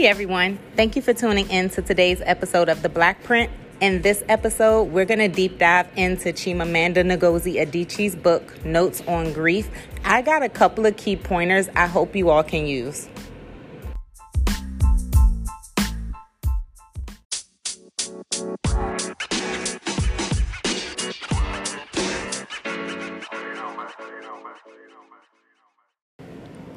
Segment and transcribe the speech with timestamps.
[0.00, 3.52] Hey everyone, thank you for tuning in to today's episode of The Black Print.
[3.82, 9.34] In this episode, we're going to deep dive into Chimamanda Ngozi Adichie's book, Notes on
[9.34, 9.68] Grief.
[10.02, 13.10] I got a couple of key pointers I hope you all can use.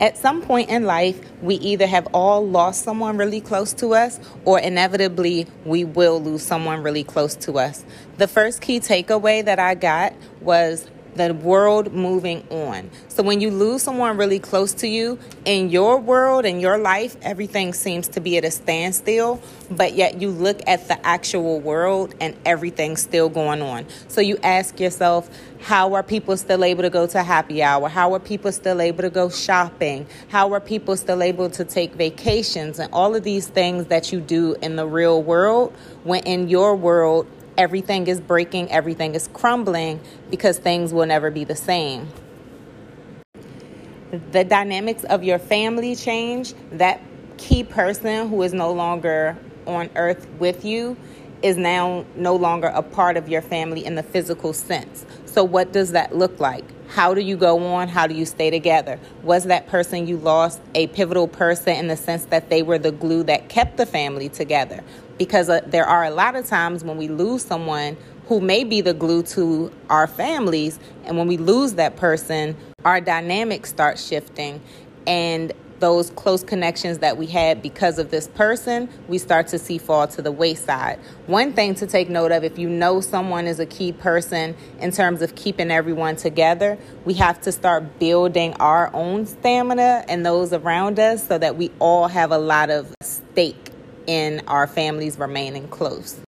[0.00, 4.18] At some point in life, we either have all lost someone really close to us,
[4.46, 7.84] or inevitably, we will lose someone really close to us.
[8.16, 10.88] The first key takeaway that I got was
[11.20, 12.90] the world moving on.
[13.08, 17.16] So when you lose someone really close to you in your world in your life,
[17.22, 22.14] everything seems to be at a standstill, but yet you look at the actual world
[22.20, 23.86] and everything's still going on.
[24.08, 25.28] So you ask yourself,
[25.60, 27.88] how are people still able to go to happy hour?
[27.90, 30.06] How are people still able to go shopping?
[30.28, 34.20] How are people still able to take vacations and all of these things that you
[34.20, 37.26] do in the real world when in your world
[37.60, 42.08] everything is breaking, everything is crumbling because things will never be the same.
[44.32, 46.54] The dynamics of your family change.
[46.72, 47.02] That
[47.36, 50.96] key person who is no longer on earth with you
[51.42, 55.04] is now no longer a part of your family in the physical sense.
[55.26, 56.64] So, what does that look like?
[56.88, 57.88] How do you go on?
[57.88, 58.98] How do you stay together?
[59.22, 62.90] Was that person you lost a pivotal person in the sense that they were the
[62.90, 64.82] glue that kept the family together?
[65.20, 68.80] Because uh, there are a lot of times when we lose someone who may be
[68.80, 74.62] the glue to our families, and when we lose that person, our dynamics start shifting.
[75.06, 79.76] And those close connections that we had because of this person, we start to see
[79.76, 80.98] fall to the wayside.
[81.26, 84.90] One thing to take note of if you know someone is a key person in
[84.90, 90.54] terms of keeping everyone together, we have to start building our own stamina and those
[90.54, 93.69] around us so that we all have a lot of stake
[94.06, 96.20] in our families remaining close.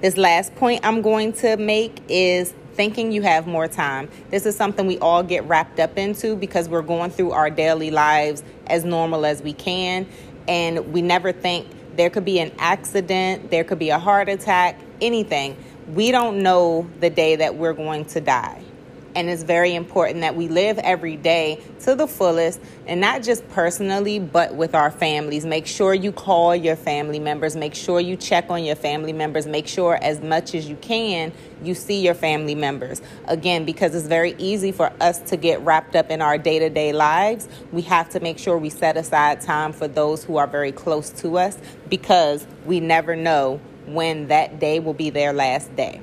[0.00, 4.08] This last point I'm going to make is thinking you have more time.
[4.30, 7.90] This is something we all get wrapped up into because we're going through our daily
[7.90, 10.06] lives as normal as we can,
[10.48, 14.78] and we never think there could be an accident, there could be a heart attack,
[15.00, 15.56] anything.
[15.88, 18.62] We don't know the day that we're going to die.
[19.14, 23.46] And it's very important that we live every day to the fullest and not just
[23.50, 25.44] personally, but with our families.
[25.44, 27.54] Make sure you call your family members.
[27.54, 29.46] Make sure you check on your family members.
[29.46, 33.02] Make sure, as much as you can, you see your family members.
[33.26, 36.70] Again, because it's very easy for us to get wrapped up in our day to
[36.70, 40.46] day lives, we have to make sure we set aside time for those who are
[40.46, 41.58] very close to us
[41.88, 46.00] because we never know when that day will be their last day.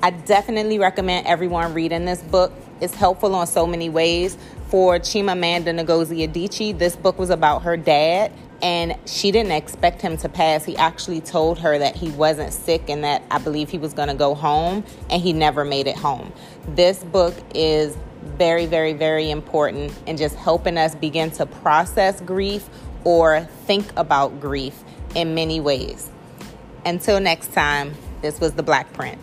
[0.00, 2.52] I definitely recommend everyone reading this book.
[2.80, 4.38] It's helpful on so many ways.
[4.68, 8.30] For Chimamanda Ngozi Adichie, this book was about her dad,
[8.62, 10.64] and she didn't expect him to pass.
[10.64, 14.06] He actually told her that he wasn't sick and that I believe he was going
[14.06, 16.32] to go home, and he never made it home.
[16.68, 22.68] This book is very, very, very important in just helping us begin to process grief
[23.02, 24.80] or think about grief
[25.16, 26.08] in many ways.
[26.84, 29.20] Until next time, this was the Black Print.